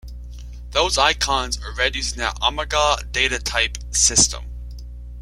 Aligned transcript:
Those 0.71 0.97
icons 0.97 1.59
are 1.61 1.75
read 1.75 1.95
using 1.95 2.27
Amiga 2.41 2.95
DataType 3.11 3.95
system. 3.95 4.45